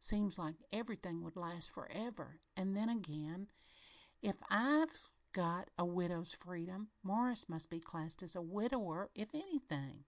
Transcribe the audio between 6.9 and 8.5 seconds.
Morris must be classed as a